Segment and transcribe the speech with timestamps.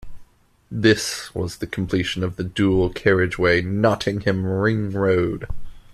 [0.71, 5.47] This was the completion of the dual-carriageway Nottingham ring-road.